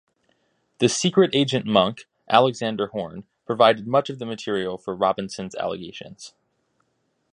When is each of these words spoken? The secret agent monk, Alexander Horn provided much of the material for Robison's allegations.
The 0.79 0.89
secret 0.89 1.29
agent 1.35 1.67
monk, 1.67 2.07
Alexander 2.27 2.87
Horn 2.87 3.25
provided 3.45 3.85
much 3.85 4.09
of 4.09 4.17
the 4.17 4.25
material 4.25 4.79
for 4.79 4.95
Robison's 4.95 5.53
allegations. 5.53 6.33